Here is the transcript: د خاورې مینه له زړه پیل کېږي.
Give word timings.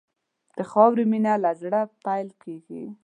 د 0.57 0.59
خاورې 0.71 1.03
مینه 1.11 1.33
له 1.43 1.51
زړه 1.61 1.81
پیل 2.03 2.29
کېږي. 2.43 2.83